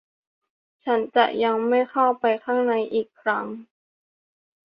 [0.83, 3.45] ฉันจะยังไม่เข้าไปข้างในอีกครั้ง